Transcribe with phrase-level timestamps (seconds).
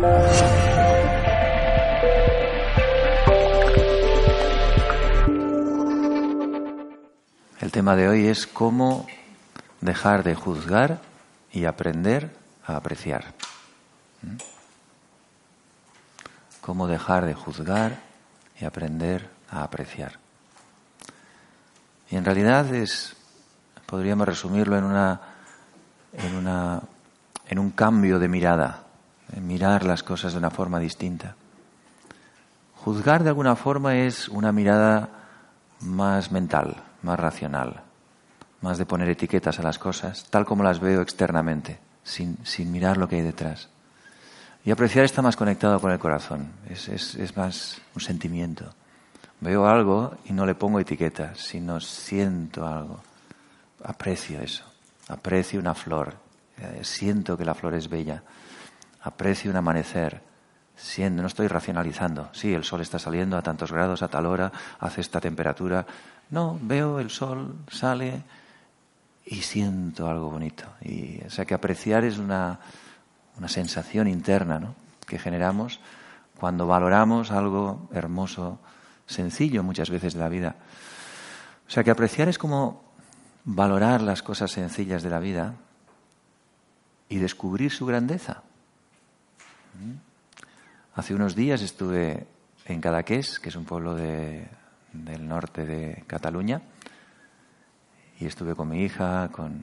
[0.00, 0.06] El
[7.70, 9.06] tema de hoy es cómo
[9.82, 11.02] dejar de juzgar
[11.52, 12.34] y aprender
[12.64, 13.34] a apreciar.
[14.22, 14.36] ¿Mm?
[16.62, 17.98] Cómo dejar de juzgar
[18.58, 20.18] y aprender a apreciar.
[22.10, 23.16] Y en realidad es,
[23.84, 25.20] podríamos resumirlo en una,
[26.14, 26.80] en una,
[27.46, 28.89] en un cambio de mirada,
[29.40, 31.36] mirar las cosas de una forma distinta.
[32.76, 35.08] Juzgar de alguna forma es una mirada
[35.80, 37.82] más mental, más racional,
[38.62, 42.96] más de poner etiquetas a las cosas, tal como las veo externamente, sin, sin mirar
[42.96, 43.68] lo que hay detrás.
[44.64, 48.74] Y apreciar está más conectado con el corazón, es, es, es más un sentimiento.
[49.40, 53.00] Veo algo y no le pongo etiquetas, sino siento algo.
[53.84, 54.64] Aprecio eso,
[55.08, 56.14] aprecio una flor,
[56.58, 58.22] eh, siento que la flor es bella,
[59.02, 60.22] aprecio un amanecer,
[60.76, 62.30] siendo, no estoy racionalizando.
[62.32, 65.86] Sí, el sol está saliendo a tantos grados, a tal hora, hace esta temperatura.
[66.30, 68.22] No, veo el sol, sale
[69.24, 70.64] y siento algo bonito.
[70.82, 72.60] Y, o sea que apreciar es una,
[73.38, 74.74] una sensación interna ¿no?
[75.06, 75.80] que generamos
[76.38, 78.58] cuando valoramos algo hermoso,
[79.06, 80.56] sencillo muchas veces de la vida.
[81.68, 82.82] O sea que apreciar es como
[83.44, 85.54] valorar las cosas sencillas de la vida
[87.08, 88.42] y descubrir su grandeza.
[90.94, 92.26] Hace unos días estuve
[92.66, 94.48] en Cadaqués, que es un pueblo de,
[94.92, 96.62] del norte de Cataluña,
[98.18, 99.62] y estuve con mi hija, con,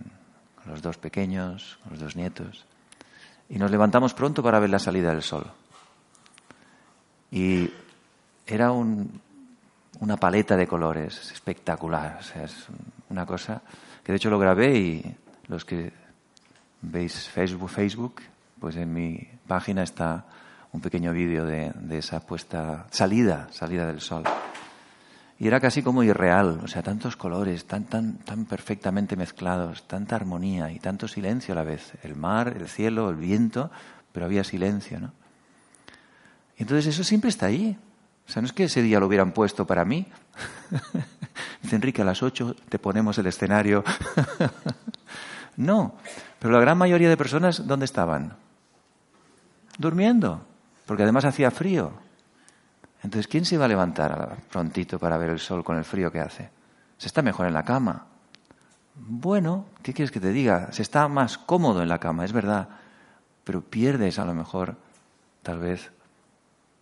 [0.56, 2.66] con los dos pequeños, con los dos nietos,
[3.50, 5.46] y nos levantamos pronto para ver la salida del sol.
[7.32, 7.70] Y
[8.46, 9.22] era un,
[10.00, 12.68] una paleta de colores espectacular, o sea, es
[13.10, 13.62] una cosa
[14.04, 15.16] que de hecho lo grabé y
[15.48, 15.92] los que
[16.82, 18.22] veis Facebook, Facebook,
[18.60, 20.26] pues en mi página está
[20.72, 24.24] un pequeño vídeo de, esa puesta, salida, salida del sol.
[25.40, 30.16] Y era casi como irreal, o sea, tantos colores, tan, tan, tan perfectamente mezclados, tanta
[30.16, 31.94] armonía y tanto silencio a la vez.
[32.04, 33.70] El mar, el cielo, el viento,
[34.12, 35.14] pero había silencio, ¿no?
[36.58, 37.78] Y entonces eso siempre está ahí.
[38.28, 40.08] O sea, no es que ese día lo hubieran puesto para mí.
[41.62, 43.84] Dice Enrique, a las ocho te ponemos el escenario.
[45.58, 45.96] no,
[46.40, 48.47] pero la gran mayoría de personas, ¿dónde estaban?
[49.78, 50.48] Durmiendo
[50.88, 51.92] porque además hacía frío.
[53.04, 56.22] Entonces, ¿quién se iba a levantar prontito para ver el sol con el frío que
[56.22, 56.50] hace?
[56.98, 58.08] Se está mejor en la cama.
[58.96, 60.72] Bueno, ¿qué quieres que te diga?
[60.72, 62.70] Se está más cómodo en la cama, es verdad,
[63.44, 64.78] pero pierdes a lo mejor,
[65.44, 65.92] tal vez,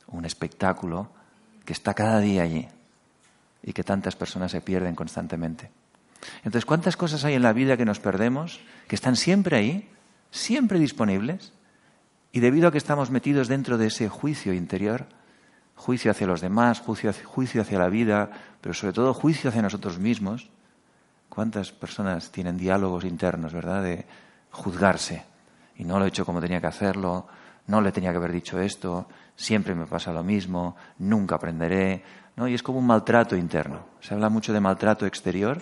[0.07, 1.09] un espectáculo
[1.65, 2.67] que está cada día allí
[3.63, 5.71] y que tantas personas se pierden constantemente.
[6.37, 9.89] Entonces, ¿cuántas cosas hay en la vida que nos perdemos, que están siempre ahí,
[10.29, 11.51] siempre disponibles,
[12.35, 15.05] y debido a que estamos metidos dentro de ese juicio interior,
[15.73, 18.29] juicio hacia los demás, juicio hacia, juicio hacia la vida,
[18.59, 20.49] pero sobre todo juicio hacia nosotros mismos,
[21.29, 24.05] ¿cuántas personas tienen diálogos internos, verdad, de
[24.51, 25.23] juzgarse?
[25.77, 27.25] Y no lo he hecho como tenía que hacerlo,
[27.67, 29.07] no le tenía que haber dicho esto,
[29.37, 32.03] siempre me pasa lo mismo, nunca aprenderé,
[32.35, 32.49] ¿no?
[32.49, 33.85] Y es como un maltrato interno.
[34.01, 35.61] Se habla mucho de maltrato exterior,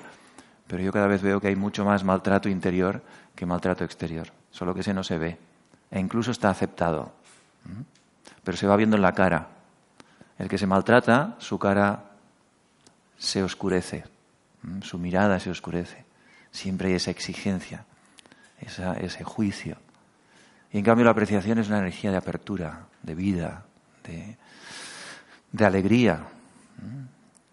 [0.65, 3.03] pero yo cada vez veo que hay mucho más maltrato interior
[3.35, 5.52] que maltrato exterior, solo que ese no se ve
[5.93, 7.13] e incluso está aceptado.
[8.43, 9.47] Pero se va viendo en la cara.
[10.39, 12.05] El que se maltrata, su cara
[13.15, 14.03] se oscurece,
[14.81, 16.03] su mirada se oscurece.
[16.51, 17.85] Siempre hay esa exigencia,
[18.59, 19.77] ese juicio.
[20.71, 23.63] Y en cambio la apreciación es una energía de apertura, de vida,
[24.03, 26.23] de, alegría.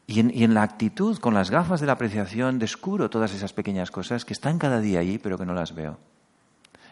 [0.07, 3.53] Y en, y en, la actitud, con las gafas de la apreciación, descubro todas esas
[3.53, 5.99] pequeñas cosas que están cada día allí, pero que no las veo.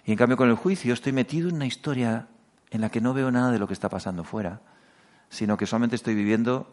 [0.08, 2.28] Y en cambio con el juicio estoy metido en una historia
[2.70, 4.62] en la que no veo nada de lo que está pasando fuera,
[5.28, 6.66] sino que solamente estoy viviendo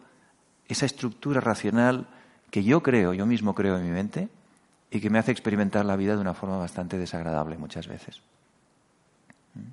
[0.70, 2.08] esa estructura racional
[2.50, 4.30] que yo creo, yo mismo creo en mi mente,
[4.90, 8.22] y que me hace experimentar la vida de una forma bastante desagradable muchas veces.
[9.54, 9.68] ¿Mm?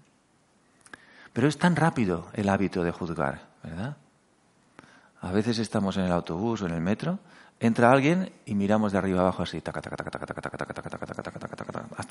[1.33, 3.97] Pero es tan rápido el hábito de juzgar, ¿verdad?
[5.21, 7.21] A veces estamos en el autobús o en el metro
[7.63, 9.61] entra alguien y miramos de arriba abajo así,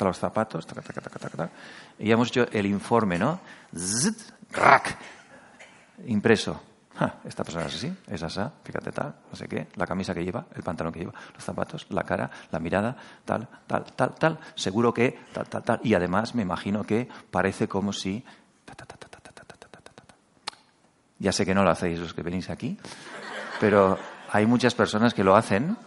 [0.09, 0.67] los zapatos,
[1.99, 3.39] y ya hemos hecho el informe, ¿no?
[6.07, 6.61] impreso.
[7.25, 10.45] esta persona es así, es asa, fíjate tal, no sé qué, la camisa que lleva,
[10.55, 12.95] el pantalón que lleva, los zapatos, la cara, la mirada,
[13.25, 17.67] tal, tal, tal, tal, seguro que tal, tal, tal, y además me imagino que parece
[17.67, 18.23] como si...
[21.19, 22.79] Ya sé que no lo hacéis los que venís aquí,
[23.59, 23.95] pero
[24.31, 25.77] hay muchas personas que lo hacen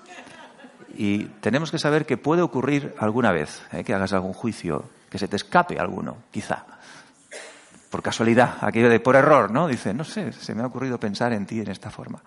[0.97, 3.85] y tenemos que saber que puede ocurrir alguna vez, ¿eh?
[3.85, 6.65] que hagas algún juicio, que se te escape alguno, quizá.
[7.91, 9.69] por casualidad, aquello de por error, ¿no?
[9.69, 12.21] Dice, no sé, se me ha ocurrido pensar en ti en esta forma.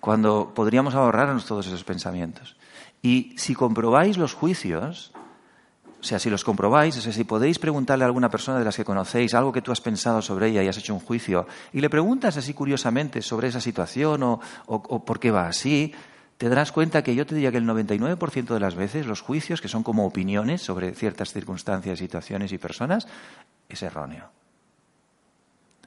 [0.00, 2.56] Cuando podríamos ahorrarnos todos esos pensamientos.
[3.00, 5.12] Y si comprobáis los juicios,
[6.02, 8.76] o sea, si los comprobáis, o sea, si podéis preguntarle a alguna persona de las
[8.76, 11.80] que conocéis algo que tú has pensado sobre ella y has hecho un juicio, y
[11.80, 15.94] le preguntas así curiosamente sobre esa situación o, o por qué va así,
[16.38, 19.60] te darás cuenta que yo te diría que el 99% de las veces los juicios,
[19.60, 23.06] que son como opiniones sobre ciertas circunstancias, situaciones y personas,
[23.68, 24.30] es erróneo.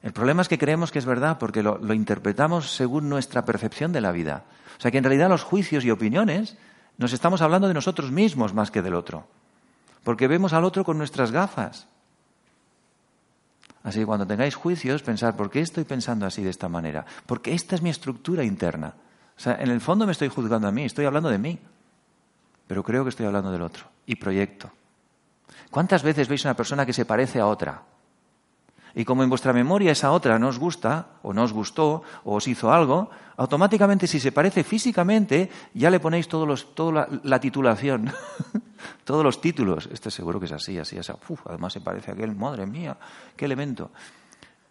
[0.05, 4.01] El problema es que creemos que es verdad porque lo, interpretamos según nuestra percepción de
[4.01, 4.43] la vida.
[4.77, 6.57] O sea que en realidad los juicios y opiniones
[6.97, 9.27] nos estamos hablando de nosotros mismos más que del otro.
[10.03, 11.87] Porque vemos al otro con nuestras gafas.
[13.81, 17.05] Así que cuando tengáis juicios, pensar, ¿por qué estoy pensando así de esta manera?
[17.25, 18.93] Porque esta es mi estructura interna.
[19.37, 21.59] O sea, en el fondo me estoy juzgando a mí, estoy hablando de mí,
[22.67, 23.85] pero creo que estoy hablando del otro.
[24.05, 24.71] Y proyecto.
[25.71, 27.83] ¿Cuántas veces veis una persona que se parece a otra?
[28.95, 32.35] Y como en vuestra memoria esa otra no os gusta, o no os gustó, o
[32.35, 37.39] os hizo algo, automáticamente si se parece físicamente, ya le ponéis todos los, toda la,
[37.39, 38.09] titulación,
[39.03, 39.89] todos los títulos.
[39.91, 41.11] Este seguro que es así, así, así.
[41.45, 42.95] Además se parece a aquel, madre mía,
[43.35, 43.91] qué elemento.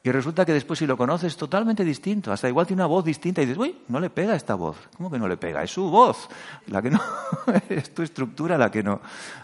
[0.05, 3.07] Y resulta que después si lo conoces es totalmente distinto, hasta igual tiene una voz
[3.07, 4.77] distinta y dices, uy, no le pega esta voz.
[4.99, 5.63] ¿Cómo que no le pega?
[5.63, 6.29] Es su voz,
[6.67, 7.01] la que no,
[7.71, 9.01] es tu estructura la que no,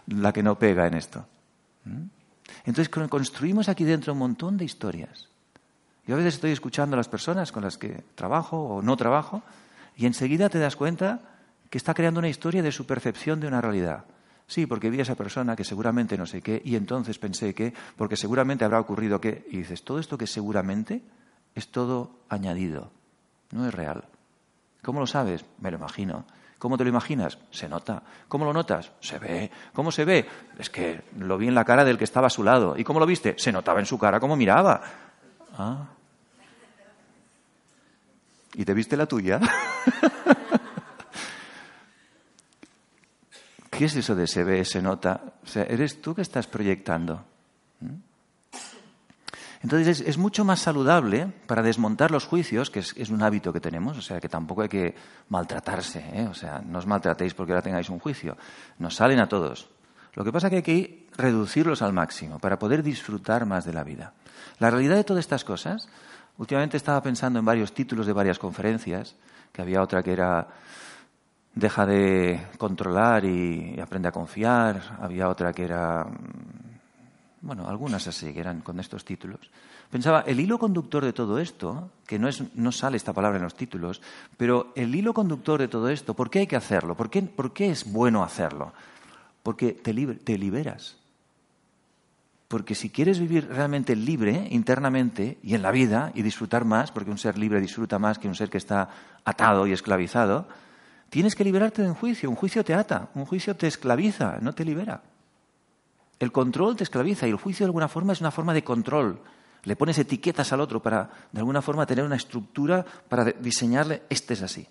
[0.09, 1.25] la que no pega en esto.
[1.87, 2.03] ¿Mm?
[2.67, 5.31] Entonces construimos aquí dentro un montón de historias.
[6.07, 9.43] Yo a veces estoy escuchando a las personas con las que trabajo o no trabajo
[9.97, 11.21] y enseguida te das cuenta
[11.71, 14.05] que está creando una historia de su percepción de una realidad.
[14.51, 17.73] Sí, porque vi a esa persona que seguramente no sé qué, y entonces pensé que,
[17.97, 21.03] porque seguramente habrá ocurrido que, y dices, todo esto que seguramente
[21.55, 22.91] es todo añadido,
[23.53, 24.09] no es real.
[24.83, 25.45] ¿Cómo lo sabes?
[25.61, 26.25] Me lo imagino.
[26.59, 27.39] ¿Cómo te lo imaginas?
[27.53, 28.03] Se nota.
[28.27, 28.91] ¿Cómo lo notas?
[28.99, 29.53] Se ve.
[29.73, 30.27] ¿Cómo se ve?
[30.59, 32.77] Es que lo vi en la cara del que estaba a su lado.
[32.77, 33.37] ¿Y cómo lo viste?
[33.39, 34.83] Se notaba en su cara cómo miraba.
[35.57, 35.91] Ah.
[38.55, 39.39] ¿Y te viste la tuya?
[43.81, 45.23] ¿Qué es eso de se ve, se nota?
[45.43, 47.25] O sea, eres tú que estás proyectando.
[47.81, 48.59] ¿Mm?
[49.63, 53.97] Entonces es, mucho más saludable para desmontar los juicios, que es, un hábito que tenemos,
[53.97, 54.95] o sea que tampoco hay que
[55.31, 56.27] maltratarse, ¿eh?
[56.31, 58.37] o sea, no os maltratéis porque ahora tengáis un juicio,
[58.79, 59.71] nos salen a todos.
[60.13, 63.73] Lo que pasa es que hay que reducirlos al máximo para poder disfrutar más de
[63.73, 64.13] la vida.
[64.59, 65.89] La realidad de todas estas cosas,
[66.37, 69.17] últimamente estaba pensando en varios títulos de varias conferencias,
[69.55, 70.49] que había otra que era
[71.55, 74.99] deja de controlar y, aprende a confiar.
[75.01, 79.51] Había otra que era, mm, bueno, algunas así, que eran con estos títulos.
[79.91, 83.45] Pensaba, el hilo conductor de todo esto, que no, es, no sale esta palabra en
[83.45, 84.01] los títulos,
[84.37, 86.97] pero el hilo conductor de todo esto, ¿por qué hay que hacerlo?
[86.97, 88.73] ¿Por qué, por qué es bueno hacerlo?
[89.43, 90.97] Porque te, te liberas.
[92.47, 97.11] Porque si quieres vivir realmente libre internamente y en la vida y disfrutar más, porque
[97.11, 98.91] un ser libre disfruta más que un ser que está
[99.25, 100.47] atado y esclavizado,
[101.11, 102.31] Tienes que liberarte de un juicio.
[102.31, 105.03] Un juicio te ata, un juicio te esclaviza, no te libera.
[106.21, 109.21] El control te esclaviza y el juicio de alguna forma es una forma de control.
[109.65, 114.35] Le pones etiquetas al otro para, de alguna forma, tener una estructura para diseñarle, este
[114.35, 114.67] es así.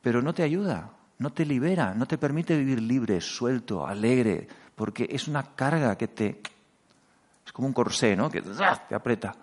[0.00, 5.08] Pero no te ayuda, no te libera, no te permite vivir libre, suelto, alegre, porque
[5.10, 6.40] es una carga que te...
[7.44, 8.30] Es como un corsé, ¿no?
[8.30, 9.34] Que te aprieta.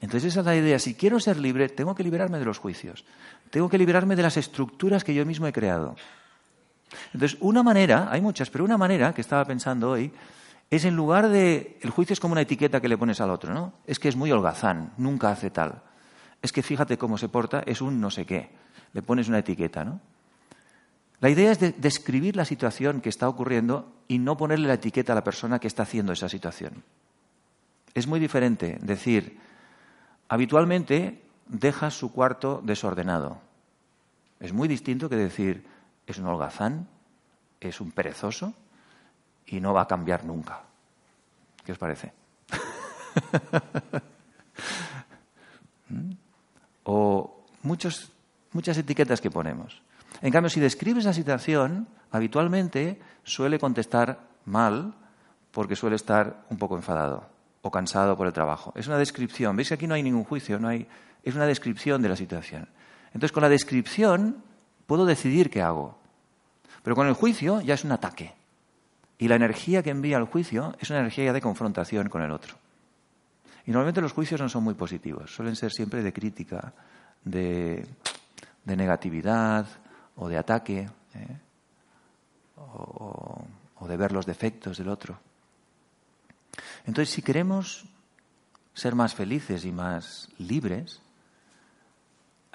[0.00, 0.78] Entonces esa es la idea.
[0.78, 3.04] Si quiero ser libre, tengo que liberarme de los juicios.
[3.50, 5.96] Tengo que liberarme de las estructuras que yo mismo he creado.
[7.12, 10.12] Entonces, una manera, hay muchas, pero una manera que estaba pensando hoy
[10.70, 11.78] es en lugar de.
[11.80, 13.72] El juicio es como una etiqueta que le pones al otro, ¿no?
[13.86, 15.82] Es que es muy holgazán, nunca hace tal.
[16.42, 18.50] Es que fíjate cómo se porta, es un no sé qué.
[18.92, 20.00] Le pones una etiqueta, ¿no?
[21.20, 25.12] La idea es de describir la situación que está ocurriendo y no ponerle la etiqueta
[25.12, 26.84] a la persona que está haciendo esa situación.
[27.94, 29.38] Es muy diferente decir,
[30.28, 33.38] habitualmente deja su cuarto desordenado.
[34.40, 35.66] Es muy distinto que decir
[36.06, 36.88] es un holgazán,
[37.60, 38.52] es un perezoso
[39.46, 40.62] y no va a cambiar nunca.
[41.64, 42.12] ¿Qué os parece?
[45.88, 46.12] ¿Mm?
[46.86, 48.10] o muchos,
[48.52, 49.82] muchas etiquetas que ponemos.
[50.22, 54.94] En cambio, si describes la situación, habitualmente suele contestar mal
[55.50, 57.28] porque suele estar un poco enfadado
[57.62, 58.72] o cansado por el trabajo.
[58.76, 59.56] Es una descripción.
[59.56, 60.58] ¿Veis que aquí no hay ningún juicio?
[60.58, 60.86] No hay,
[61.26, 62.68] es una descripción de la situación.
[63.06, 64.44] Entonces, con la descripción
[64.86, 65.98] puedo decidir qué hago.
[66.84, 68.32] Pero con el juicio ya es un ataque.
[69.18, 72.54] Y la energía que envía el juicio es una energía de confrontación con el otro.
[73.66, 76.72] Y normalmente los juicios no son muy positivos, suelen ser siempre de crítica,
[77.24, 77.84] de,
[78.64, 79.66] negatividad
[80.14, 81.36] o de ataque, ¿eh?
[82.56, 85.18] o de ver los defectos del otro.
[86.84, 87.84] Entonces, si queremos
[88.74, 91.00] ser más felices y más libres,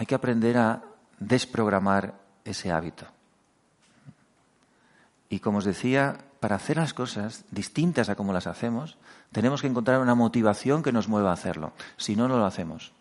[0.02, 0.82] hay que aprender a
[1.20, 3.06] desprogramar ese hábito.
[5.30, 8.98] Y como os decía, para hacer las cosas distintas a como las hacemos,
[9.32, 11.74] tenemos que encontrar una motivación que nos mueva a hacerlo.
[11.98, 12.94] Si no, no lo hacemos.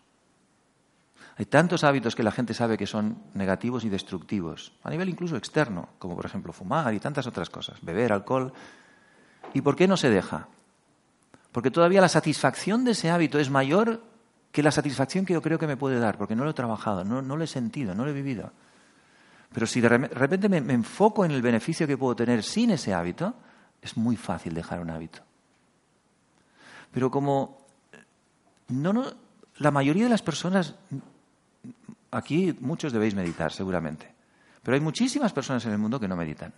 [1.37, 5.37] Hay tantos hábitos que la gente sabe que son negativos y destructivos, a nivel incluso
[5.37, 8.53] externo, como por ejemplo fumar y tantas otras cosas, beber, alcohol.
[9.55, 10.49] ¿Y por qué no se deja?
[11.51, 14.10] Porque todavía la satisfacción de ese hábito es mayor
[14.51, 17.03] que la satisfacción que yo creo que me puede dar, porque no lo he trabajado,
[17.03, 18.51] no, lo he sentido, no lo he vivido.
[19.53, 23.33] Pero si de repente me, enfoco en el beneficio que puedo tener sin ese hábito,
[23.81, 25.21] es muy fácil dejar un hábito.
[26.91, 27.65] Pero como
[28.67, 29.05] no, no,
[29.57, 30.75] la mayoría de las personas,
[32.11, 34.13] aquí muchos debéis meditar seguramente,
[34.63, 36.53] pero hay muchísimas personas en el mundo que no meditan.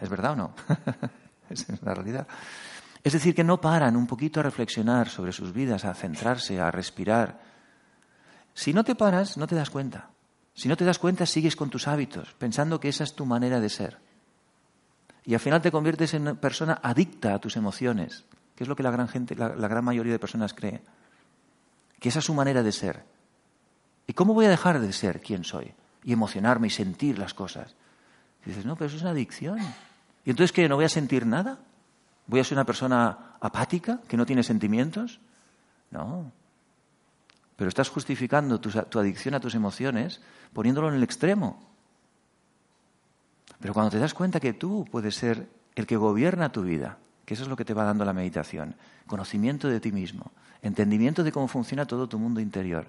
[0.00, 0.54] ¿Es verdad o no?
[1.50, 2.26] Es la realidad.
[3.04, 6.70] Es decir, que no paran un poquito a reflexionar sobre sus vidas, a centrarse, a
[6.70, 7.38] respirar.
[8.54, 10.08] Si no te paras, no te das cuenta.
[10.54, 13.60] Si no te das cuenta, sigues con tus hábitos, pensando que esa es tu manera
[13.60, 13.98] de ser.
[15.26, 18.24] Y al final te conviertes en una persona adicta a tus emociones,
[18.56, 20.80] que es lo que la gran, gente, la, gran mayoría de personas cree.
[22.00, 23.04] Que esa es su manera de ser.
[24.06, 25.74] ¿Y cómo voy a dejar de ser quien soy?
[26.04, 27.74] Y emocionarme y sentir las cosas.
[28.46, 29.58] Dices, no, pero eso es una adicción.
[30.24, 30.68] ¿Y entonces qué?
[30.68, 31.58] ¿No voy a sentir nada?
[32.26, 35.20] ¿Voy a ser una persona apática, que no tiene sentimientos?
[35.90, 36.32] No.
[37.56, 40.20] Pero estás justificando tu, adicción a tus emociones
[40.52, 41.62] poniéndolo en el extremo.
[43.60, 47.34] Pero cuando te das cuenta que tú puedes ser el que gobierna tu vida, que
[47.34, 48.74] eso es lo que te va dando la meditación,
[49.06, 52.86] conocimiento de ti mismo, entendimiento de cómo funciona todo tu mundo interior,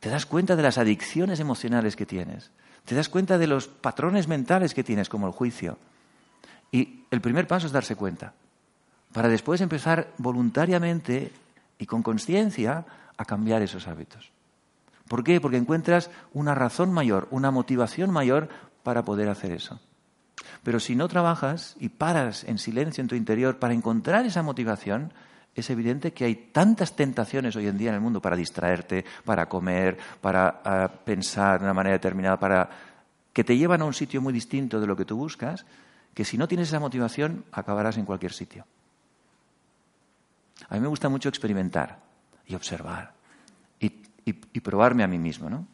[0.00, 2.50] te das cuenta de las adicciones emocionales que tienes,
[2.84, 5.78] te das cuenta de los patrones mentales que tienes, como el juicio.
[6.72, 8.34] Y el primer paso es darse cuenta
[9.14, 11.30] para después empezar voluntariamente
[11.78, 12.84] y con conciencia
[13.16, 14.32] a cambiar esos hábitos.
[15.06, 15.40] ¿Por qué?
[15.40, 18.48] Porque encuentras una razón mayor, una motivación mayor
[18.82, 19.78] para poder hacer eso.
[20.64, 25.12] Pero si no trabajas y paras en silencio en tu interior para encontrar esa motivación,
[25.54, 29.48] es evidente que hay tantas tentaciones hoy en día en el mundo para distraerte, para
[29.48, 32.68] comer, para ah, pensar de una manera determinada, para
[33.32, 35.66] que te llevan a un sitio muy distinto de lo que tú buscas,
[36.14, 38.66] que si no tienes esa motivación acabarás en cualquier sitio.
[40.68, 42.00] A mí me gusta mucho experimentar
[42.46, 43.14] y observar
[44.24, 45.66] y, probarme a mí mismo, ¿no?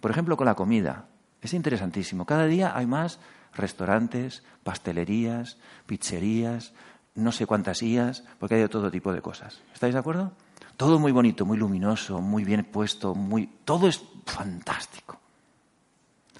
[0.00, 1.06] Por ejemplo, con la comida.
[1.42, 2.24] Es interesantísimo.
[2.24, 3.20] Cada día hay más
[3.54, 6.72] restaurantes, pastelerías, pizzerías,
[7.14, 9.60] no sé cuántas IAS, porque hay todo tipo de cosas.
[9.74, 10.32] ¿Estáis de acuerdo?
[10.76, 13.46] Todo muy bonito, muy luminoso, muy bien puesto, muy...
[13.64, 15.18] todo es fantástico.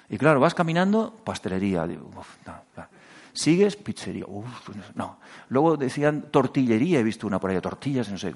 [0.09, 1.85] Y claro, vas caminando, pastelería.
[1.85, 2.09] Digo,
[2.45, 2.88] no, no.
[3.39, 4.25] Sigues, pizzería.
[4.27, 5.17] Uf, no.
[5.47, 8.33] Luego decían tortillería, he visto una por ahí, tortillas, no sé.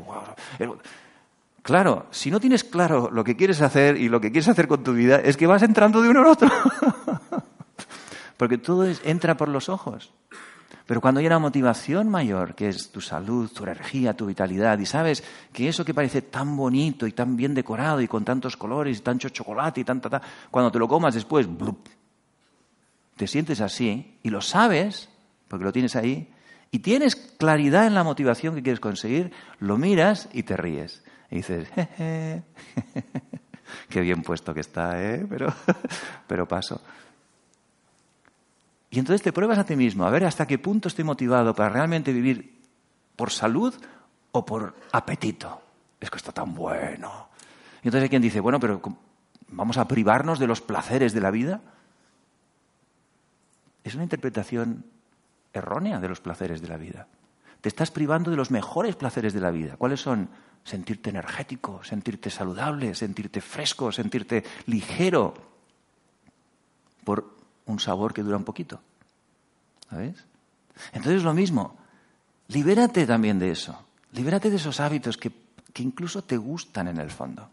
[1.62, 4.82] Claro, si no tienes claro lo que quieres hacer y lo que quieres hacer con
[4.82, 6.50] tu vida, es que vas entrando de uno en otro.
[8.38, 10.14] Porque todo entra por los ojos.
[10.86, 14.86] Pero cuando hay una motivación mayor, que es tu salud, tu energía, tu vitalidad, y
[14.86, 19.00] sabes que eso que parece tan bonito y tan bien decorado y con tantos colores
[19.00, 21.46] y tanto chocolate y tanta, cuando te lo comas después,
[23.16, 25.10] te sientes así y lo sabes,
[25.48, 26.30] porque lo tienes ahí,
[26.72, 31.04] y tienes claridad en la motivación que quieres conseguir, lo miras y te ríes.
[31.30, 32.44] Y dices, Jeje,
[33.90, 35.26] qué bien puesto que está, ¿eh?
[35.30, 35.54] Pero,
[36.28, 36.82] pero paso.
[38.90, 41.70] Y entonces te pruebas a ti mismo, a ver hasta qué punto estoy motivado para
[41.70, 42.60] realmente vivir
[43.16, 43.74] por salud
[44.32, 45.62] o por apetito.
[46.00, 47.30] Es que está tan bueno.
[47.84, 48.82] Y entonces hay quien dice, bueno, pero
[49.50, 51.62] ¿vamos a privarnos de los placeres de la vida?
[53.84, 54.86] Es una interpretación
[55.52, 57.08] errónea de los placeres de la vida.
[57.62, 59.78] Te estás privando de los mejores placeres de la vida.
[59.78, 60.30] ¿Cuáles son?
[60.64, 65.34] Sentirte energético, sentirte saludable, sentirte fresco, sentirte ligero
[67.04, 67.36] por
[67.66, 68.82] un sabor que dura un poquito.
[69.90, 70.26] ¿Sabes?
[70.94, 71.78] Entonces es lo mismo.
[72.48, 73.86] Libérate también de eso.
[74.14, 75.32] Libérate de esos hábitos que,
[75.74, 77.50] que incluso te gustan en el fondo.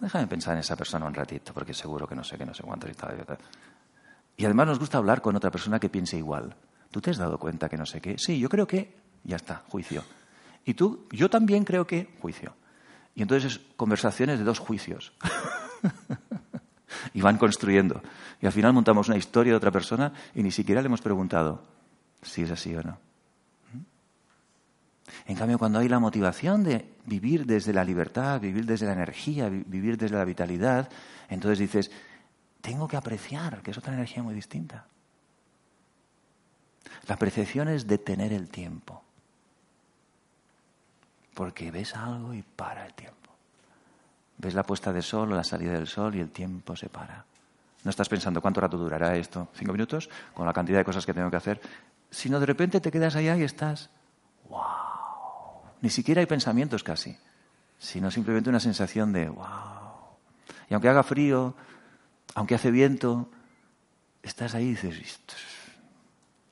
[0.00, 2.62] Déjame pensar en esa persona un ratito, porque seguro que no sé qué, no sé
[2.62, 2.86] cuánto.
[4.40, 6.56] Y además nos gusta hablar con otra persona que piense igual.
[6.90, 8.16] ¿Tú te has dado cuenta que no sé qué?
[8.16, 8.96] Sí, yo creo que...
[9.22, 10.02] Ya está, juicio.
[10.64, 12.16] Y tú, yo también creo que...
[12.22, 12.54] Juicio.
[13.14, 15.12] Y entonces es conversaciones de dos juicios.
[17.12, 18.00] y van construyendo.
[18.40, 21.62] Y al final montamos una historia de otra persona y ni siquiera le hemos preguntado
[22.22, 22.98] si es así o no.
[25.26, 29.50] En cambio, cuando hay la motivación de vivir desde la libertad, vivir desde la energía,
[29.50, 30.88] vivir desde la vitalidad,
[31.28, 31.90] entonces dices,
[32.60, 34.86] tengo que apreciar, que es otra energía muy distinta.
[37.06, 39.02] La apreciación es detener el tiempo.
[41.34, 43.16] porque ves algo y para el tiempo.
[44.36, 47.24] Ves la puesta de sol o la salida del sol y el tiempo se para.
[47.82, 51.14] No estás pensando cuánto rato durará esto, cinco minutos, con la cantidad de cosas que
[51.14, 51.58] tengo que hacer,
[52.10, 53.88] sino de repente te quedas allá y estás,
[54.50, 55.62] wow.
[55.80, 57.16] Ni siquiera hay pensamientos casi,
[57.78, 59.46] sino simplemente una sensación de wow.
[60.68, 61.54] Y aunque haga frío,
[62.34, 63.30] aunque hace viento,
[64.22, 65.20] estás ahí y dices,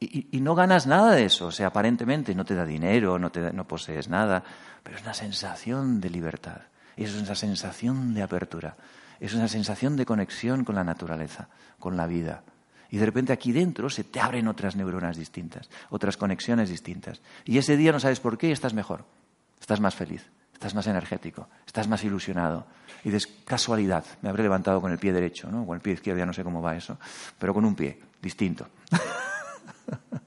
[0.01, 3.31] y, y, no ganas nada de eso, o sea, aparentemente no te da dinero, no,
[3.31, 4.45] te, no posees nada,
[4.83, 6.61] pero es una sensación de libertad,
[6.97, 8.77] es una sensación de apertura,
[9.19, 12.43] es una sensación de conexión con la naturaleza, con la vida.
[12.91, 17.21] Y de repente aquí dentro se te abren otras neuronas distintas, otras conexiones distintas.
[17.45, 19.05] Y ese día no sabes por qué y estás mejor,
[19.61, 20.25] estás más feliz,
[20.59, 22.67] estás más energético, estás más ilusionado.
[23.05, 25.63] Y de casualidad, me habré levantado con el pie derecho, ¿no?
[25.63, 26.99] O el pie izquierdo, ya no sé cómo va eso,
[27.39, 28.67] pero con un pie distinto.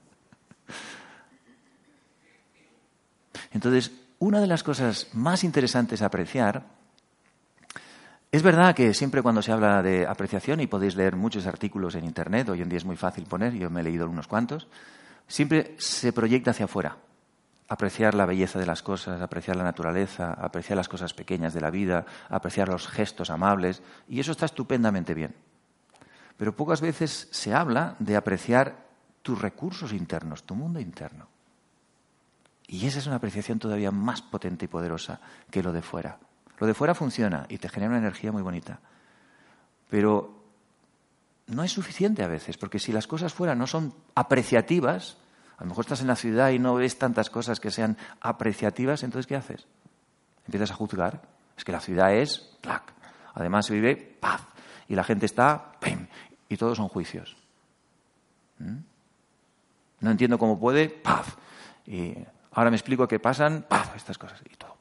[3.52, 6.64] Entonces, una de las cosas más interesantes a apreciar,
[8.32, 12.06] es verdad que siempre cuando se habla de apreciación, y podéis leer muchos artículos en
[12.06, 14.70] Internet, hoy en día es muy fácil poner, yo me he leído unos cuantos,
[15.28, 16.96] siempre se proyecta hacia afuera.
[17.72, 21.72] Apreciar la belleza de las cosas, apreciar la naturaleza, apreciar las cosas pequeñas de la
[21.72, 25.34] vida, apreciar los gestos amables, y eso está estupendamente bien.
[26.36, 28.76] Pero pocas veces se habla de apreciar
[29.22, 31.30] tus recursos internos, tu mundo interno.
[32.68, 36.20] Y esa es una apreciación todavía más potente y poderosa que lo de fuera.
[36.60, 38.82] Lo de fuera funciona y te genera una energía muy bonita.
[39.90, 40.44] Pero
[41.48, 45.16] no es suficiente a veces, porque si las cosas fuera no son apreciativas,
[45.62, 49.04] a lo mejor estás en la ciudad y no ves tantas cosas que sean apreciativas,
[49.04, 49.68] entonces ¿qué haces?
[50.48, 51.22] Empiezas a juzgar.
[51.56, 52.92] Es que la ciudad es ¡plac!
[53.36, 54.42] Además se vive paz.
[54.88, 56.08] Y la gente está ¡pim!
[56.50, 57.38] Y todos son juicios.
[58.58, 58.78] ¿Mm?
[60.00, 61.28] No entiendo cómo puede, paz.
[61.86, 62.16] Y
[62.54, 64.42] ahora me explico qué pasan, paz, estas cosas.
[64.52, 64.78] Y todo.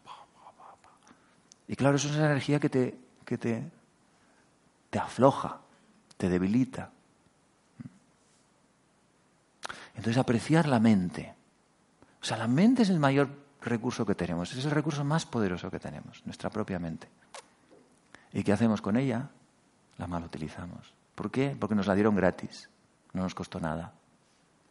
[1.69, 3.71] Y claro, eso es una energía que te, que te,
[4.89, 5.61] te afloja,
[6.17, 6.91] te debilita.
[10.01, 11.35] Entonces, apreciar la mente.
[12.23, 13.29] O sea, la mente es el mayor
[13.61, 17.07] recurso que tenemos, es el recurso más poderoso que tenemos, nuestra propia mente.
[18.33, 19.29] ¿Y qué hacemos con ella?
[19.99, 20.95] La mal utilizamos.
[21.15, 21.55] ¿Por qué?
[21.61, 22.71] Porque nos la dieron gratis,
[23.13, 23.93] no nos costó nada.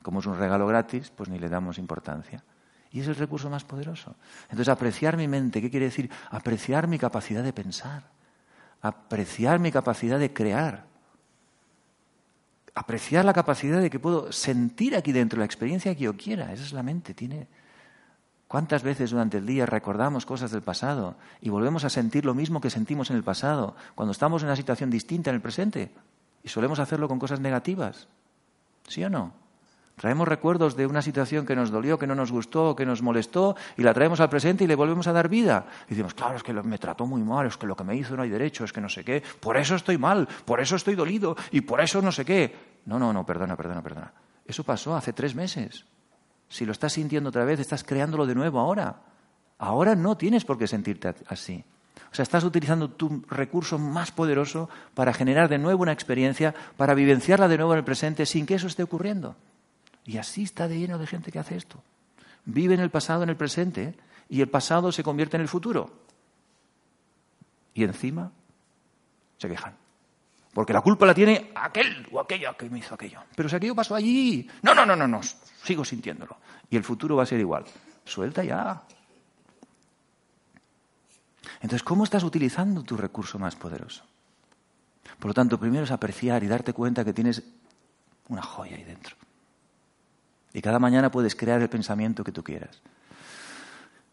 [0.01, 2.43] Como es un regalo gratis, pues ni le damos importancia.
[2.89, 4.15] Y es el recurso más poderoso.
[4.45, 6.09] Entonces, apreciar mi mente, ¿qué quiere decir?
[6.31, 8.01] Apreciar mi capacidad de pensar,
[8.81, 10.88] apreciar mi capacidad de crear,
[12.75, 16.53] apreciar la capacidad de que puedo sentir aquí dentro la experiencia que yo quiera.
[16.53, 17.47] Esa es la mente, tiene.
[18.47, 22.62] ¿Cuántas veces durante el día recordamos cosas del pasado y volvemos a sentir lo mismo
[22.62, 25.91] que sentimos en el pasado cuando estamos en una situación distinta en el presente?
[26.43, 28.08] Y solemos hacerlo con cosas negativas.
[28.88, 29.34] ¿Sí o no?
[29.99, 33.57] Traemos recuerdos de una situación que nos dolió, que no nos gustó, que nos molestó,
[33.75, 35.65] y la traemos al presente y le volvemos a dar vida.
[35.88, 38.15] Y decimos, claro, es que me trató muy mal, es que lo que me hizo
[38.15, 40.95] no hay derecho, es que no sé qué, por eso estoy mal, por eso estoy
[40.95, 42.55] dolido y por eso no sé qué.
[42.85, 44.13] No, no, no, perdona, perdona, perdona.
[44.45, 45.83] Eso pasó hace tres meses.
[46.47, 49.01] Si lo estás sintiendo otra vez, estás creándolo de nuevo ahora.
[49.57, 51.62] Ahora no tienes por qué sentirte así.
[52.09, 56.93] O sea, estás utilizando tu recurso más poderoso para generar de nuevo una experiencia, para
[56.93, 59.35] vivenciarla de nuevo en el presente sin que eso esté ocurriendo.
[60.09, 61.83] Y así está de lleno de gente que hace esto.
[62.45, 63.93] Vive en el pasado, en el presente,
[64.27, 66.01] y el pasado se convierte en el futuro.
[67.75, 68.31] Y encima
[69.37, 69.75] se quejan.
[70.51, 73.21] Porque la culpa la tiene aquel o aquella que me hizo aquello.
[73.35, 74.49] Pero si aquello pasó allí.
[74.63, 75.21] No, no, no, no, no.
[75.21, 76.37] Sigo sintiéndolo.
[76.71, 77.65] Y el futuro va a ser igual.
[78.03, 78.81] Suelta ya.
[81.61, 84.03] Entonces, ¿cómo estás utilizando tu recurso más poderoso?
[85.19, 87.43] Por lo tanto, primero es apreciar y darte cuenta que tienes
[88.27, 89.15] una joya ahí dentro.
[90.53, 92.81] Y cada mañana puedes crear el pensamiento que tú quieras.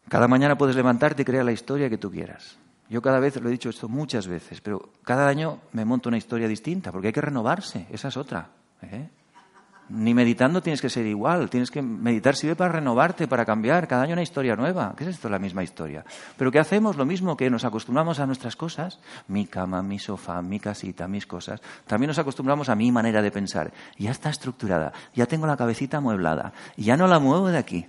[0.09, 2.59] Cada mañana puedes levantarte y crear la historia que tú quieras.
[2.89, 6.19] Yo cada vez, lo he dicho esto muchas veces, pero cada año me monto una
[6.19, 8.49] historia distinta, porque hay que renovarse, esa es otra.
[8.83, 9.09] ¿eh?
[9.89, 14.03] Ni meditando tienes que ser igual, tienes que meditar sirve para renovarte, para cambiar, cada
[14.03, 14.95] año una historia nueva.
[14.97, 15.29] ¿Qué es esto?
[15.29, 16.05] La misma historia.
[16.37, 16.97] Pero ¿qué hacemos?
[16.97, 21.27] Lo mismo que nos acostumbramos a nuestras cosas, mi cama, mi sofá, mi casita, mis
[21.27, 23.73] cosas, también nos acostumbramos a mi manera de pensar.
[23.97, 27.87] Ya está estructurada, ya tengo la cabecita amueblada, ya no la muevo de aquí.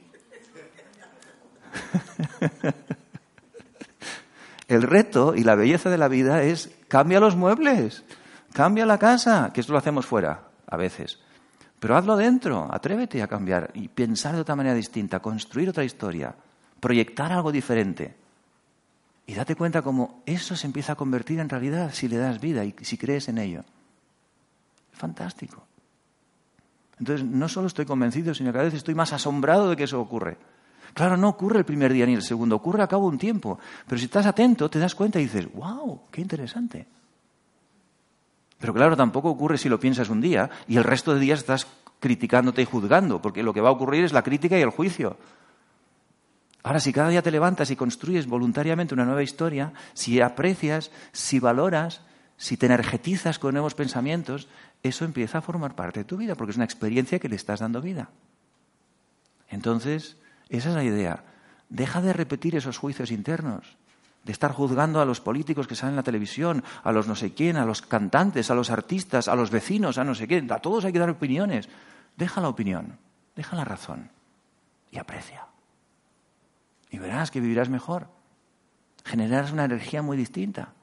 [4.67, 8.03] El reto y la belleza de la vida es cambia los muebles,
[8.53, 11.19] cambia la casa, que esto lo hacemos fuera, a veces.
[11.79, 16.33] Pero hazlo dentro, atrévete a cambiar y pensar de otra manera distinta, construir otra historia,
[16.79, 18.15] proyectar algo diferente.
[19.27, 22.63] Y date cuenta cómo eso se empieza a convertir en realidad si le das vida
[22.63, 23.63] y si crees en ello.
[24.93, 25.67] Fantástico.
[26.99, 30.01] Entonces, no solo estoy convencido, sino que a veces estoy más asombrado de que eso
[30.01, 30.37] ocurre.
[30.93, 33.59] Claro, no ocurre el primer día ni el segundo, ocurre a cabo un tiempo.
[33.85, 36.87] Pero si estás atento, te das cuenta y dices, wow, qué interesante.
[38.59, 41.67] Pero claro, tampoco ocurre si lo piensas un día y el resto de días estás
[41.99, 45.17] criticándote y juzgando, porque lo que va a ocurrir es la crítica y el juicio.
[46.63, 51.39] Ahora, si cada día te levantas y construyes voluntariamente una nueva historia, si aprecias, si
[51.39, 52.01] valoras,
[52.35, 54.47] si te energetizas con nuevos pensamientos,
[54.83, 57.61] eso empieza a formar parte de tu vida, porque es una experiencia que le estás
[57.61, 58.09] dando vida.
[59.49, 60.17] Entonces,
[60.49, 61.23] esa es la idea.
[61.69, 63.77] Deja de repetir esos juicios internos,
[64.27, 67.33] de estar juzgando a los políticos que salen en la televisión, a los no sé
[67.33, 70.51] quién, a los cantantes, a los artistas, a los vecinos, a no sé quién.
[70.51, 71.69] A todos hay que dar opiniones.
[72.17, 72.97] Deja la opinión,
[73.37, 74.11] deja la razón
[74.91, 75.45] y aprecia.
[76.91, 78.07] Y verás que vivirás mejor.
[79.05, 80.73] Generarás una energía muy distinta.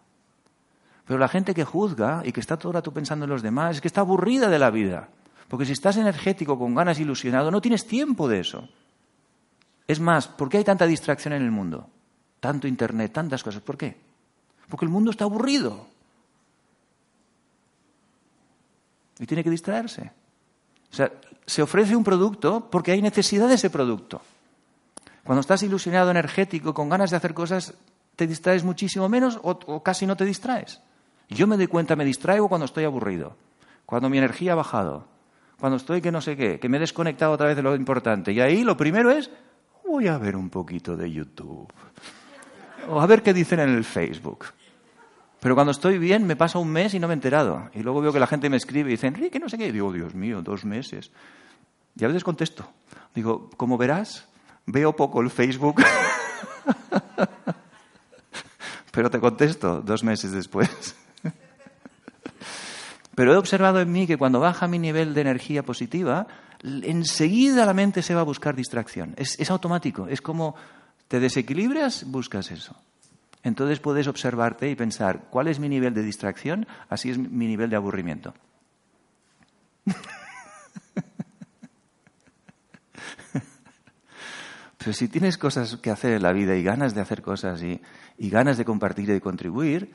[1.07, 3.77] Pero la gente que juzga y que está todo el rato pensando en los demás
[3.77, 5.11] es que está aburrida de la vida.
[5.49, 8.71] Porque si estás energético, con ganas, ilusionado, no tienes tiempo de eso.
[9.87, 11.91] Es más, ¿por qué hay tanta distracción en el mundo?
[12.45, 13.63] Tanto Internet, tantas cosas.
[13.63, 13.97] ¿Por qué?
[14.69, 15.87] Porque el mundo está aburrido.
[19.19, 20.13] Y tiene que distraerse.
[20.93, 21.11] O sea,
[21.47, 24.21] se ofrece un producto porque hay necesidad de ese producto.
[25.25, 27.73] Cuando estás ilusionado, energético, con ganas de hacer cosas,
[28.15, 30.83] te distraes muchísimo menos o, casi no te distraes.
[31.31, 33.39] Yo me doy cuenta, me distraigo cuando estoy aburrido,
[33.87, 35.07] cuando mi energía ha bajado,
[35.59, 38.33] cuando estoy que no sé qué, que me he desconectado otra vez de lo importante.
[38.33, 39.31] Y ahí lo primero es
[39.87, 41.73] voy a ver un poquito de YouTube.
[42.89, 44.47] O a ver qué dicen en el Facebook.
[45.41, 47.69] Pero cuando estoy bien, me pasa un mes y no me he enterado.
[47.75, 49.69] Y luego veo que la gente me escribe y dice, Enrique, no sé qué.
[49.69, 51.11] Y digo, Dios mío, dos meses.
[51.97, 52.67] Y a veces contesto.
[53.15, 54.27] Digo, como verás,
[54.67, 55.83] veo poco el Facebook.
[58.91, 60.97] Pero te contesto dos meses después.
[63.15, 66.27] Pero he observado en mí que cuando baja mi nivel de energía positiva,
[66.63, 69.15] enseguida la mente se va a buscar distracción.
[69.17, 70.09] Es, automático.
[70.09, 70.55] Es como
[71.09, 72.77] te desequilibras, buscas eso.
[73.43, 76.67] Entonces puedes observarte y pensar, ¿cuál es mi nivel de distracción?
[76.89, 78.33] Así es mi nivel de aburrimiento.
[84.79, 87.81] Pero si tienes cosas que hacer en la vida y ganas de hacer cosas y,
[88.19, 89.93] ganas de compartir y de contribuir,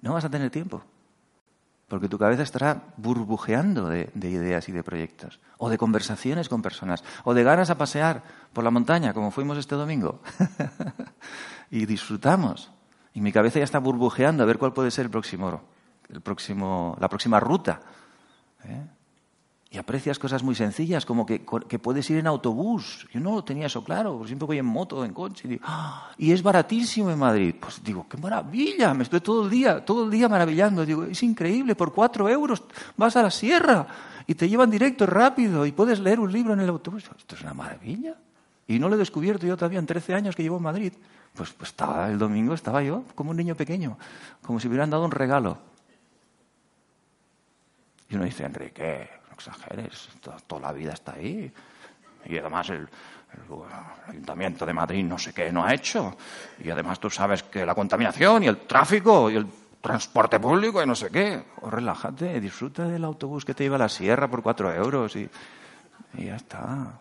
[0.00, 0.84] no vas a tener tiempo
[1.88, 7.04] porque tu cabeza estará burbujeando de, ideas y de proyectos, o de conversaciones con personas,
[7.24, 10.20] o de ganas a pasear por la montaña, como fuimos este domingo,
[11.70, 12.70] y disfrutamos.
[13.12, 15.62] Y mi cabeza ya está burbujeando a ver cuál puede ser el próximo,
[16.08, 17.80] el próximo, la próxima ruta.
[18.64, 18.86] ¿eh?
[19.74, 23.08] Y aprecias cosas muy sencillas, como que, puedes ir en autobús.
[23.12, 25.48] Yo no tenía eso claro, siempre voy en moto, en coche.
[25.52, 26.12] Y, ¡ah!
[26.16, 27.56] y, es baratísimo en Madrid.
[27.58, 30.86] Pues digo, qué maravilla, me estoy todo el día, todo el día maravillando.
[30.86, 32.62] Digo, es increíble, por cuatro euros
[32.96, 33.84] vas a la sierra
[34.28, 37.10] y te llevan directo, rápido, y puedes leer un libro en el autobús.
[37.18, 38.14] Esto es una maravilla.
[38.68, 40.92] Y no lo he descubierto yo todavía en 13 años que llevo en Madrid.
[41.34, 43.98] Pues, pues estaba el domingo, estaba yo como un niño pequeño,
[44.40, 45.58] como si me hubieran dado un regalo.
[48.08, 51.52] Y uno dice, Enrique, exageres, toda, la vida está ahí.
[52.26, 52.88] Y además el,
[54.06, 56.16] Ayuntamiento de Madrid no sé qué no ha hecho.
[56.62, 59.46] Y además tú sabes que la contaminación y el tráfico y el
[59.80, 61.42] transporte público y no sé qué.
[61.62, 65.28] O relájate, disfruta del autobús que te lleva a la sierra por cuatro euros y,
[66.16, 67.00] y ya está.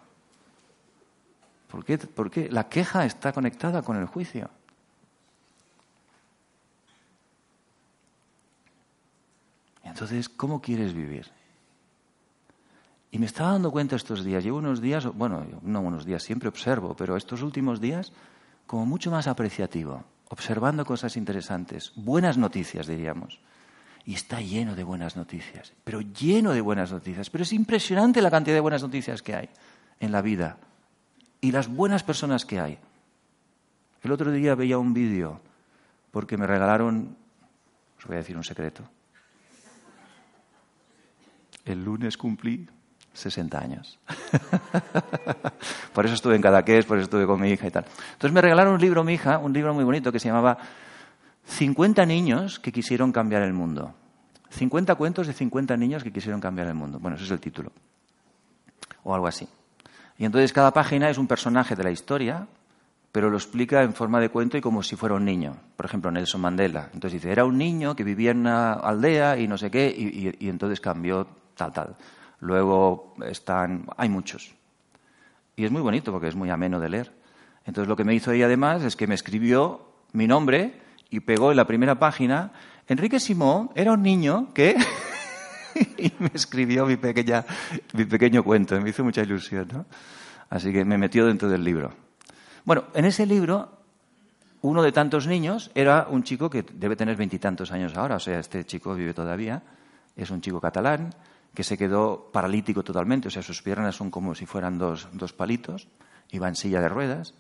[1.69, 1.98] ¿Por qué?
[1.98, 4.50] Porque la queja está conectada con el juicio.
[9.84, 11.30] Entonces, ¿cómo quieres vivir?
[13.13, 16.49] Y me estaba dando cuenta estos días, llevo unos días, bueno, no unos días, siempre
[16.49, 18.12] observo, pero estos últimos días
[18.65, 23.39] como mucho más apreciativo, observando cosas interesantes, buenas noticias diríamos.
[24.04, 27.30] Y está lleno de buenas noticias, pero lleno de buenas noticias.
[27.30, 29.49] Pero es impresionante la cantidad de buenas noticias que hay
[29.99, 30.58] en la vida
[31.39, 32.80] y las buenas personas que hay.
[34.02, 35.39] El otro día veía un vídeo
[36.10, 37.15] porque me regalaron,
[37.99, 38.84] os voy a decir un secreto.
[41.63, 42.67] El lunes cumplí
[43.13, 43.99] 60 años.
[45.93, 47.86] por eso estuve en Cadaqués, por eso estuve con mi hija y tal.
[48.13, 50.58] Entonces me regalaron un libro, mi hija, un libro muy bonito que se llamaba
[51.45, 53.93] 50 niños que quisieron cambiar el mundo.
[54.49, 56.99] 50 cuentos de 50 niños que quisieron cambiar el mundo.
[56.99, 57.71] Bueno, ese es el título.
[59.04, 59.47] O algo así.
[60.17, 62.47] Y entonces cada página es un personaje de la historia,
[63.12, 65.56] pero lo explica en forma de cuento y como si fuera un niño.
[65.76, 66.89] Por ejemplo, Nelson Mandela.
[66.93, 69.93] Entonces dice, era un niño que vivía en una aldea y no sé qué,
[70.39, 71.95] y entonces cambió tal, tal.
[72.39, 74.54] Luego están, hay muchos.
[75.56, 77.12] Y es muy bonito porque es muy ameno de leer.
[77.65, 81.52] Entonces lo que me hizo ella además es que me escribió mi nombre y pegó
[81.52, 82.52] en la primera página,
[82.88, 84.76] Enrique Simón era un niño que...
[85.98, 87.46] y me escribió mi, pequeña,
[87.93, 89.67] mi pequeño cuento, me hizo mucha ilusión.
[89.72, 89.86] ¿no?
[90.50, 91.93] Así que me metió dentro del libro.
[92.65, 93.72] Bueno, en ese libro,
[94.62, 98.39] uno de tantos niños era un chico que debe tener veintitantos años ahora, o sea,
[98.39, 99.62] este chico vive todavía,
[100.15, 101.10] es un chico catalán
[101.54, 105.34] que se quedó paralítico totalmente, o sea, sus piernas son como si fueran dos, dos
[105.34, 105.88] palitos,
[106.32, 107.36] iba en silla de ruedas,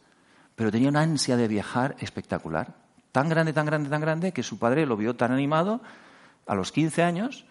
[0.55, 2.75] pero tenía una ansia de viajar espectacular,
[3.11, 5.81] tan grande, tan grande, tan grande, que su padre lo vio tan animado
[6.45, 7.45] a los 15 años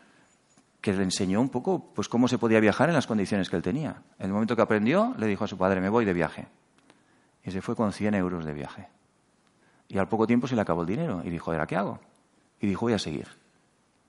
[0.80, 3.62] que le enseñó un poco pues cómo se podía viajar en las condiciones que él
[3.62, 4.02] tenía.
[4.18, 6.48] En el momento que aprendió, le dijo a su padre, me voy de viaje.
[7.44, 8.88] Y se fue con 100 euros de viaje.
[9.88, 11.22] Y al poco tiempo se le acabó el dinero.
[11.24, 12.00] Y dijo, ¿ahora qué hago?
[12.60, 13.28] Y dijo, voy a seguir.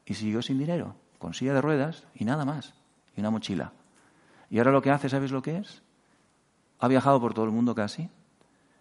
[0.05, 2.73] Y siguió sin dinero, con silla de ruedas y nada más.
[3.15, 3.71] Y una mochila.
[4.49, 5.81] Y ahora lo que hace, ¿sabes lo que es?
[6.79, 8.09] Ha viajado por todo el mundo casi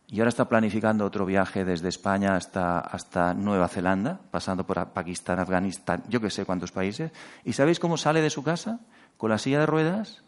[0.09, 5.39] y ahora está planificando otro viaje desde España hasta, hasta Nueva Zelanda, pasando por Pakistán,
[5.39, 7.13] Afganistán, yo que sé cuántos países.
[7.45, 8.81] ¿Y sabéis cómo sale de su casa?
[9.17, 10.25] Con la silla de ruedas,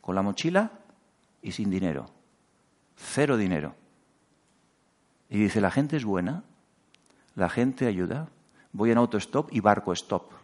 [0.00, 0.70] con la mochila
[1.42, 2.06] y sin dinero.
[2.94, 3.74] Cero dinero.
[5.28, 6.44] Y dice, la gente es buena,
[7.34, 8.28] la gente ayuda.
[8.72, 10.41] Voy en autostop y barco stop.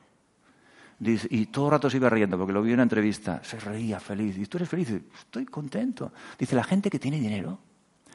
[1.01, 3.41] Y todo el rato se iba riendo porque lo vi en una entrevista.
[3.45, 4.37] Se reía feliz.
[4.39, 4.91] ¿Y tú eres feliz?
[4.91, 6.13] Estoy contento.
[6.39, 7.59] Dice, la gente que tiene dinero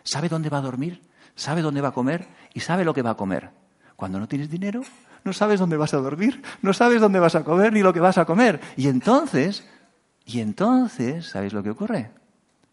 [0.03, 1.01] sabe dónde va a dormir,
[1.35, 3.51] sabe dónde va a comer y sabe lo que va a comer.
[3.95, 4.81] Cuando no tienes dinero,
[5.23, 7.99] no sabes dónde vas a dormir, no sabes dónde vas a comer ni lo que
[7.99, 8.59] vas a comer.
[8.75, 9.65] Y entonces,
[10.25, 12.11] y entonces, ¿sabéis lo que ocurre?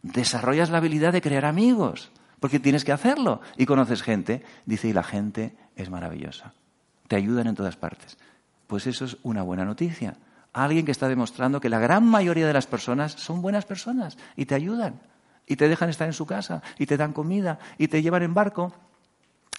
[0.02, 3.40] Desarrollas la habilidad de crear amigos, porque tienes que hacerlo.
[3.56, 6.54] Y conoces gente, dice, y la gente es maravillosa.
[7.06, 8.18] Te ayudan en todas partes.
[8.70, 10.16] Pues eso es una buena noticia.
[10.52, 14.46] Alguien que está demostrando que la gran mayoría de las personas son buenas personas y
[14.46, 15.00] te ayudan
[15.44, 18.32] y te dejan estar en su casa y te dan comida y te llevan en
[18.32, 18.72] barco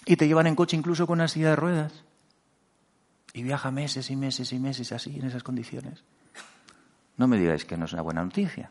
[0.06, 1.92] y te llevan en coche incluso con una silla de ruedas.
[3.34, 6.02] Y viaja meses y meses y meses así, en esas condiciones.
[7.18, 8.70] No me digáis que no es una buena noticia.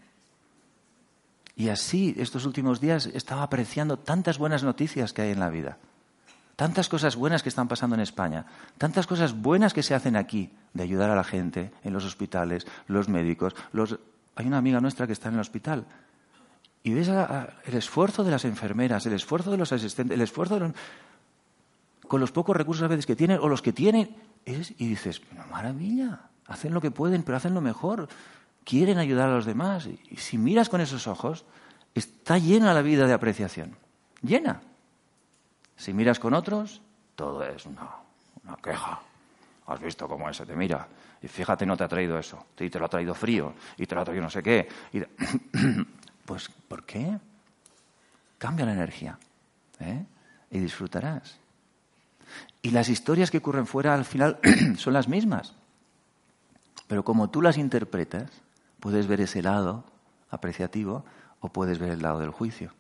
[1.55, 5.77] Y así, estos últimos días, estaba apreciando tantas buenas noticias que hay en la vida.
[6.55, 8.45] Tantas cosas buenas que están pasando en España.
[8.77, 12.67] Tantas cosas buenas que se hacen aquí, de ayudar a la gente en los hospitales,
[12.87, 13.55] los médicos.
[13.73, 13.97] Los...
[14.35, 15.85] Hay una amiga nuestra que está en el hospital
[16.83, 20.59] y ves el esfuerzo de las enfermeras, el esfuerzo de los asistentes, el esfuerzo de
[20.61, 20.71] los,
[22.07, 24.15] con los pocos recursos a veces que tienen o los que tienen.
[24.45, 28.09] y dices, maravilla, hacen lo que pueden, pero hacen lo mejor.
[28.63, 29.87] Quieren ayudar a los demás.
[30.09, 31.45] Y si miras con esos ojos,
[31.93, 33.75] está llena la vida de apreciación.
[34.21, 34.61] Llena.
[35.81, 36.79] Si miras con otros,
[37.15, 37.89] todo es una,
[38.43, 39.01] una queja.
[39.65, 40.87] Has visto cómo ese te mira.
[41.23, 42.45] Y fíjate, no te ha traído eso.
[42.59, 43.55] Y te lo ha traído frío.
[43.77, 44.67] Y te lo ha traído no sé qué.
[46.23, 47.17] Pues, ¿por qué?
[48.37, 49.17] Cambia la energía
[49.79, 50.05] ¿eh?
[50.51, 51.39] y disfrutarás.
[52.61, 54.39] Y las historias que ocurren fuera al final
[54.77, 55.55] son las mismas.
[56.87, 58.29] Pero como tú las interpretas,
[58.79, 59.83] puedes ver ese lado
[60.29, 61.03] apreciativo
[61.39, 62.71] o puedes ver el lado del juicio.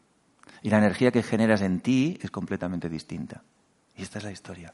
[0.61, 3.43] Y la energía que generas en ti es completamente distinta.
[3.95, 4.73] Y esta es la historia.